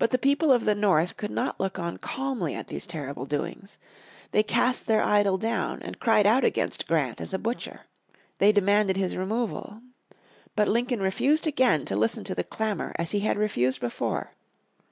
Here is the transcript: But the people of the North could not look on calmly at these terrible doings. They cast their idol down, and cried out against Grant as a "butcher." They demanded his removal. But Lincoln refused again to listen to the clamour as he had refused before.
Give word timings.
But 0.00 0.10
the 0.10 0.18
people 0.18 0.50
of 0.50 0.64
the 0.64 0.74
North 0.74 1.16
could 1.16 1.30
not 1.30 1.60
look 1.60 1.78
on 1.78 1.96
calmly 1.96 2.56
at 2.56 2.66
these 2.66 2.88
terrible 2.88 3.24
doings. 3.24 3.78
They 4.32 4.42
cast 4.42 4.88
their 4.88 5.00
idol 5.00 5.38
down, 5.38 5.80
and 5.80 6.00
cried 6.00 6.26
out 6.26 6.42
against 6.42 6.88
Grant 6.88 7.20
as 7.20 7.32
a 7.32 7.38
"butcher." 7.38 7.82
They 8.38 8.50
demanded 8.50 8.96
his 8.96 9.16
removal. 9.16 9.80
But 10.56 10.66
Lincoln 10.66 10.98
refused 11.00 11.46
again 11.46 11.84
to 11.84 11.94
listen 11.94 12.24
to 12.24 12.34
the 12.34 12.42
clamour 12.42 12.96
as 12.98 13.12
he 13.12 13.20
had 13.20 13.36
refused 13.38 13.78
before. 13.78 14.32